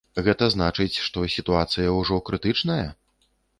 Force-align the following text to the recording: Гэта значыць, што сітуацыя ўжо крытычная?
Гэта 0.27 0.45
значыць, 0.53 1.01
што 1.09 1.27
сітуацыя 1.35 1.93
ўжо 1.99 2.19
крытычная? 2.33 2.83